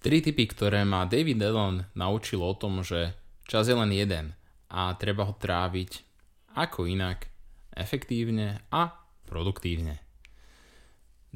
[0.00, 3.12] Tri typy, ktoré ma David Allen naučil o tom, že
[3.44, 4.32] čas je len jeden
[4.72, 6.00] a treba ho tráviť
[6.56, 7.28] ako inak,
[7.76, 8.96] efektívne a
[9.28, 10.00] produktívne.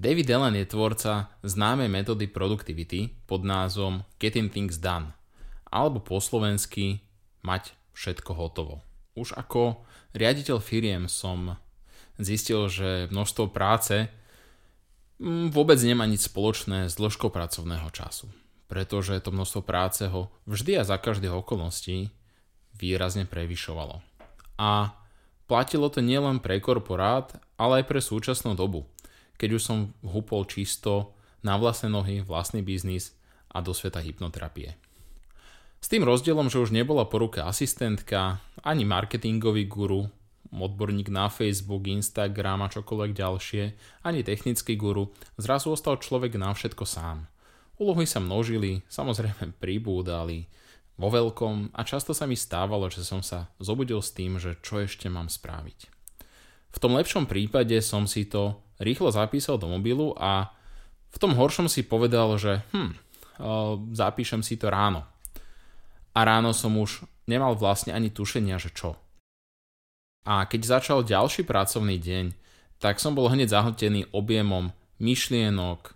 [0.01, 5.13] David Allen je tvorca známej metódy produktivity pod názvom Getting Things Done,
[5.69, 7.05] alebo po slovensky
[7.45, 8.81] mať všetko hotovo.
[9.13, 9.85] Už ako
[10.17, 11.61] riaditeľ firiem som
[12.17, 14.09] zistil, že množstvo práce
[15.21, 18.33] mm, vôbec nemá nič spoločné s dĺžkou pracovného času
[18.67, 22.09] pretože to množstvo práce ho vždy a za každých okolností
[22.75, 24.01] výrazne prevyšovalo.
[24.59, 24.97] A
[25.47, 28.89] platilo to nielen pre korporát, ale aj pre súčasnú dobu,
[29.37, 33.13] keď už som húpol čisto na vlastné nohy, vlastný biznis
[33.53, 34.75] a do sveta hypnoterapie.
[35.85, 40.09] S tým rozdielom, že už nebola po ruke asistentka, ani marketingový guru,
[40.49, 43.63] odborník na Facebook, Instagram a čokoľvek ďalšie,
[44.09, 47.29] ani technický guru, zrazu ostal človek na všetko sám–
[47.75, 50.47] Úlohy sa množili, samozrejme pribúdali
[50.95, 54.79] vo veľkom a často sa mi stávalo, že som sa zobudil s tým, že čo
[54.79, 55.91] ešte mám spraviť.
[56.75, 60.55] V tom lepšom prípade som si to rýchlo zapísal do mobilu a
[61.15, 62.95] v tom horšom si povedal, že hm,
[63.95, 65.07] zapíšem si to ráno.
[66.15, 68.95] A ráno som už nemal vlastne ani tušenia, že čo.
[70.27, 72.35] A keď začal ďalší pracovný deň,
[72.79, 75.95] tak som bol hneď zahltený objemom myšlienok,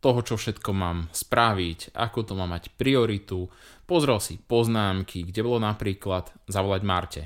[0.00, 3.48] toho, čo všetko mám spraviť, ako to má mať prioritu.
[3.88, 7.22] Pozrel si poznámky, kde bolo napríklad zavolať Marte.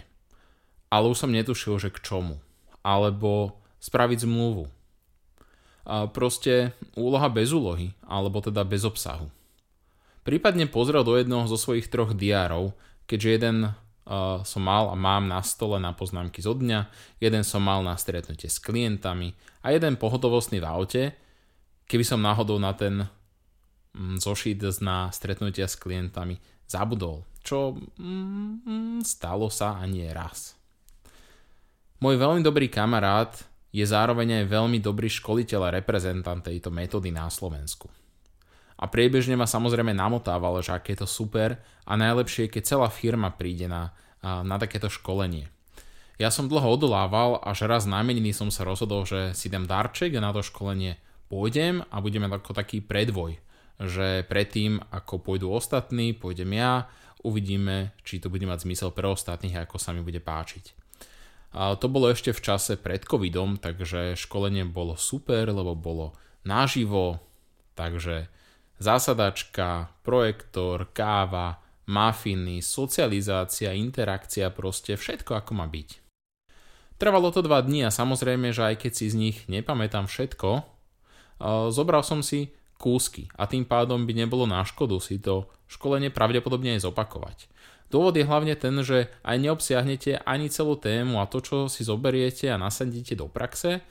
[0.91, 2.41] Ale už som netušil, že k čomu.
[2.80, 4.64] Alebo spraviť zmluvu.
[5.88, 9.28] A proste úloha bez úlohy, alebo teda bez obsahu.
[10.20, 12.76] Prípadne pozrel do jednoho zo svojich troch diárov,
[13.08, 13.56] keďže jeden
[14.42, 16.91] som mal a mám na stole na poznámky zo dňa,
[17.22, 21.02] jeden som mal na stretnutie s klientami a jeden pohotovostný v aute,
[21.91, 23.02] keby som náhodou na ten
[23.98, 26.38] mm, zošit na stretnutia s klientami
[26.70, 30.55] zabudol, čo mm, stalo sa ani raz.
[31.98, 33.34] Môj veľmi dobrý kamarát
[33.75, 37.91] je zároveň aj veľmi dobrý školiteľ a reprezentant tejto metódy na Slovensku.
[38.81, 42.88] A priebežne ma samozrejme namotával, že aké je to super a najlepšie je, keď celá
[42.88, 43.93] firma príde na,
[44.25, 45.53] na takéto školenie.
[46.16, 48.00] Ja som dlho odolával, až raz na
[48.32, 50.97] som sa rozhodol, že si dám darček a na to školenie
[51.30, 53.38] pôjdem a budeme ako taký predvoj,
[53.78, 56.91] že predtým, ako pôjdu ostatní, pôjdem ja,
[57.22, 60.76] uvidíme, či to bude mať zmysel pre ostatných a ako sa mi bude páčiť.
[61.54, 66.14] A to bolo ešte v čase pred covidom, takže školenie bolo super, lebo bolo
[66.46, 67.19] naživo,
[67.74, 68.30] takže
[68.78, 71.58] zásadačka, projektor, káva,
[71.90, 75.98] mafiny, socializácia, interakcia, proste všetko ako má byť.
[77.00, 80.79] Trvalo to dva dní a samozrejme, že aj keď si z nich nepamätám všetko,
[81.72, 86.80] zobral som si kúsky a tým pádom by nebolo na škodu si to školenie pravdepodobne
[86.80, 87.48] aj zopakovať.
[87.90, 92.46] Dôvod je hlavne ten, že aj neobsiahnete ani celú tému a to, čo si zoberiete
[92.46, 93.82] a nasadíte do praxe,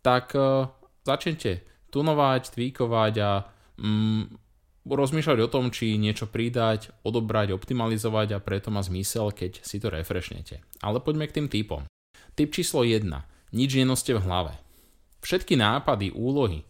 [0.00, 0.72] tak uh,
[1.04, 1.60] začnete
[1.92, 3.30] tunovať, tweakovať a
[3.76, 4.22] mm,
[4.88, 9.92] rozmýšľať o tom, či niečo pridať, odobrať, optimalizovať a preto má zmysel, keď si to
[9.92, 10.64] refreshnete.
[10.80, 11.84] Ale poďme k tým typom.
[12.32, 13.04] Typ číslo 1.
[13.52, 14.56] Nič nenoste v hlave.
[15.20, 16.64] Všetky nápady, úlohy,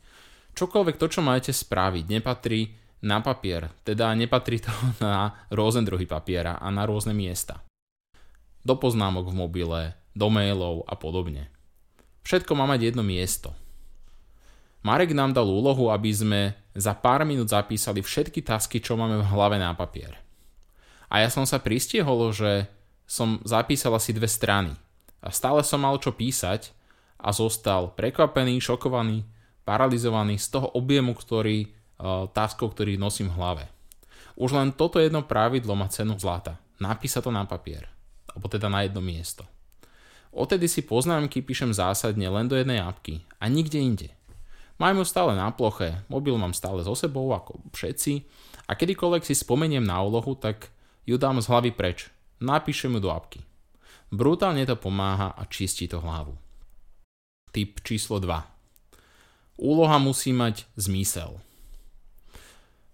[0.52, 2.60] Čokoľvek to, čo máte spraviť, nepatrí
[3.02, 4.72] na papier, teda nepatrí to
[5.04, 7.60] na rôzne druhy papiera a na rôzne miesta.
[8.62, 9.82] Do poznámok v mobile,
[10.14, 11.50] do mailov a podobne.
[12.22, 13.50] Všetko má mať jedno miesto.
[14.82, 16.40] Marek nám dal úlohu, aby sme
[16.74, 20.18] za pár minút zapísali všetky tasky, čo máme v hlave na papier.
[21.10, 22.66] A ja som sa pristiehol, že
[23.06, 24.74] som zapísal asi dve strany.
[25.22, 26.74] A stále som mal čo písať
[27.20, 29.22] a zostal prekvapený, šokovaný,
[29.62, 33.64] paralizovaný z toho objemu, ktorý, uh, taskov, ktorý nosím v hlave.
[34.34, 36.58] Už len toto jedno pravidlo má cenu zlata.
[36.80, 37.86] Napísať to na papier.
[38.32, 39.46] Alebo teda na jedno miesto.
[40.32, 44.08] Odtedy si poznámky píšem zásadne len do jednej apky a nikde inde.
[44.80, 48.24] Mám ju stále na ploche, mobil mám stále so sebou ako všetci
[48.66, 50.72] a kedykoľvek si spomeniem na úlohu, tak
[51.04, 52.08] ju dám z hlavy preč.
[52.40, 53.44] Napíšem ju do apky.
[54.08, 56.34] Brutálne to pomáha a čistí to hlavu.
[57.52, 58.51] Typ číslo 2
[59.62, 61.38] Úloha musí mať zmysel.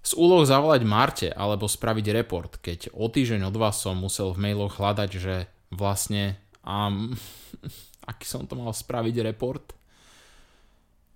[0.05, 4.45] Z úloh zavolať Marte alebo spraviť report, keď o týždeň od vás som musel v
[4.45, 7.17] mailoch hľadať, že vlastne um,
[8.13, 9.73] aký som to mal spraviť report,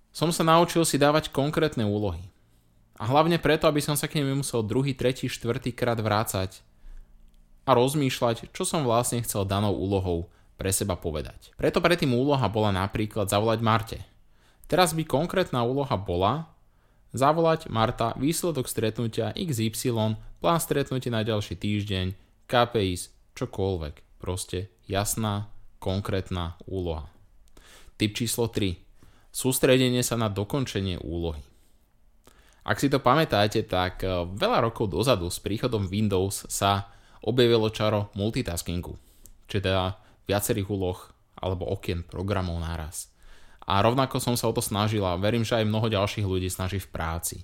[0.09, 2.25] som sa naučil si dávať konkrétne úlohy.
[2.97, 6.65] A hlavne preto, aby som sa k nimi musel druhý, tretí, štvrtý krát vrácať
[7.65, 11.53] a rozmýšľať, čo som vlastne chcel danou úlohou pre seba povedať.
[11.57, 13.99] Preto predtým úloha bola napríklad zavolať Marte–
[14.67, 16.53] Teraz by konkrétna úloha bola
[17.13, 22.17] zavolať Marta výsledok stretnutia XY, plán stretnutia na ďalší týždeň,
[22.49, 24.17] KPIs, čokoľvek.
[24.17, 27.07] Proste jasná, konkrétna úloha.
[27.99, 28.79] Typ číslo 3.
[29.29, 31.43] Sústredenie sa na dokončenie úlohy.
[32.63, 36.89] Ak si to pamätáte, tak eh, veľa rokov dozadu s príchodom Windows sa
[37.23, 38.95] objavilo čaro multitaskingu,
[39.47, 40.97] či teda viacerých úloh
[41.39, 43.12] alebo okien programov naraz.
[43.63, 46.91] A rovnako som sa o to snažila, verím, že aj mnoho ďalších ľudí snaží v
[46.91, 47.37] práci.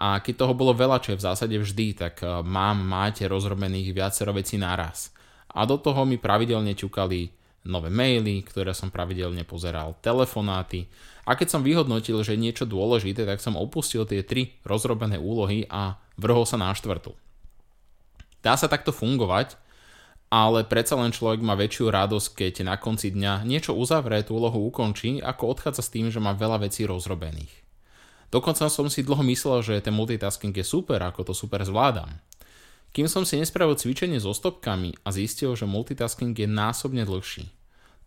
[0.00, 3.92] A keď toho bolo veľa, čo je v zásade vždy, tak e, mám, máte rozrobených
[3.92, 5.12] viacero vecí naraz.
[5.52, 7.28] A do toho mi pravidelne ťukali
[7.68, 10.88] nové maily, ktoré som pravidelne pozeral, telefonáty.
[11.28, 15.68] A keď som vyhodnotil, že je niečo dôležité, tak som opustil tie tri rozrobené úlohy
[15.68, 17.12] a vrhol sa na štvrtú.
[18.40, 19.60] Dá sa takto fungovať,
[20.30, 24.62] ale predsa len človek má väčšiu radosť, keď na konci dňa niečo uzavrie, tú úlohu
[24.70, 27.50] ukončí, ako odchádza s tým, že má veľa vecí rozrobených.
[28.30, 32.14] Dokonca som si dlho myslel, že ten multitasking je super, ako to super zvládam.
[32.94, 37.50] Kým som si nespravil cvičenie so stopkami a zistil, že multitasking je násobne dlhší.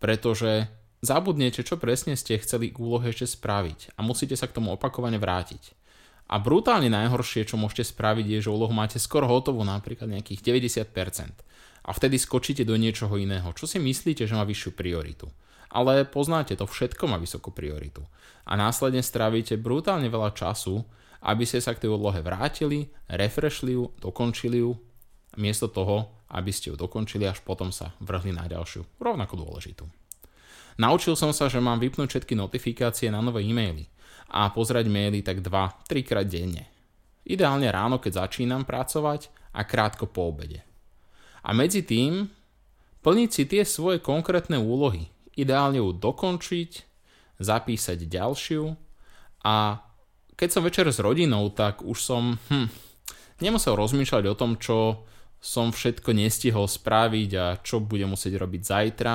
[0.00, 0.68] Pretože
[1.04, 5.83] zabudnete, čo presne ste chceli úlohe ešte spraviť a musíte sa k tomu opakovane vrátiť.
[6.24, 11.44] A brutálne najhoršie, čo môžete spraviť, je, že úlohu máte skoro hotovú, napríklad nejakých 90%
[11.84, 15.28] a vtedy skočíte do niečoho iného, čo si myslíte, že má vyššiu prioritu.
[15.68, 18.06] Ale poznáte, to všetko má vysokú prioritu.
[18.48, 20.86] A následne strávite brutálne veľa času,
[21.24, 24.76] aby ste sa k tej odlohe vrátili, refreshli ju, dokončili ju,
[25.36, 29.84] miesto toho, aby ste ju dokončili, až potom sa vrhli na ďalšiu, rovnako dôležitú.
[30.74, 33.86] Naučil som sa, že mám vypnúť všetky notifikácie na nové e-maily
[34.34, 36.66] a pozrieť maily tak 2-3 krát denne.
[37.24, 40.66] Ideálne ráno, keď začínam pracovať a krátko po obede.
[41.46, 42.26] A medzi tým
[43.04, 45.08] plniť si tie svoje konkrétne úlohy.
[45.38, 46.70] Ideálne ju dokončiť,
[47.38, 48.64] zapísať ďalšiu
[49.44, 49.82] a
[50.34, 52.68] keď som večer s rodinou, tak už som hm,
[53.38, 55.06] nemusel rozmýšľať o tom, čo
[55.38, 59.14] som všetko nestihol spraviť a čo budem musieť robiť zajtra,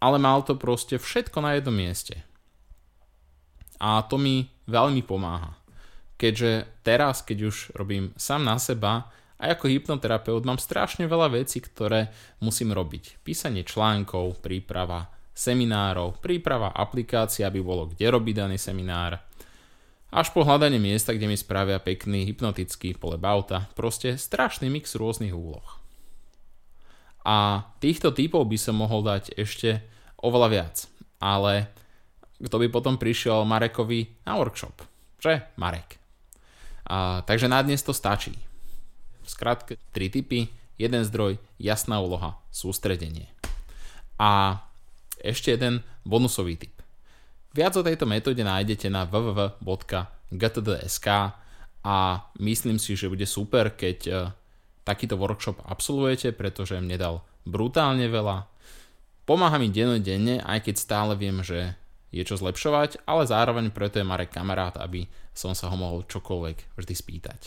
[0.00, 2.24] ale mal to proste všetko na jednom mieste.
[3.80, 5.56] A to mi veľmi pomáha.
[6.20, 9.08] Keďže teraz, keď už robím sám na seba,
[9.40, 12.12] a ako hypnoterapeut mám strašne veľa vecí, ktoré
[12.44, 13.24] musím robiť.
[13.24, 19.16] Písanie článkov, príprava seminárov, príprava aplikácií, aby bolo kde robiť daný seminár,
[20.12, 23.72] až po hľadanie miesta, kde mi spravia pekný hypnotický polebauta.
[23.72, 25.79] Proste strašný mix rôznych úloh.
[27.24, 29.84] A týchto typov by som mohol dať ešte
[30.20, 30.88] oveľa viac.
[31.20, 31.68] Ale
[32.40, 34.80] kto by potom prišiel Marekovi na workshop?
[35.20, 35.44] Že?
[35.60, 36.00] Marek.
[36.88, 38.32] A, takže na dnes to stačí.
[39.28, 40.48] Skratke, tri typy,
[40.80, 43.28] jeden zdroj, jasná úloha, sústredenie.
[44.16, 44.64] A
[45.20, 46.72] ešte jeden bonusový typ.
[47.52, 51.08] Viac o tejto metóde nájdete na www.gtd.sk
[51.84, 51.96] a
[52.40, 54.12] myslím si, že bude super, keď e,
[54.86, 58.48] takýto workshop absolvujete, pretože mne dal brutálne veľa.
[59.24, 61.78] Pomáha mi denne, aj keď stále viem, že
[62.10, 66.74] je čo zlepšovať, ale zároveň preto je Marek kamarát, aby som sa ho mohol čokoľvek
[66.74, 67.40] vždy spýtať.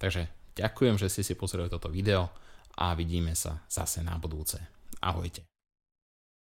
[0.00, 2.32] Takže Ďakujem, že ste si pozreli toto video
[2.80, 4.56] a vidíme sa zase na budúce.
[5.04, 5.55] Ahojte.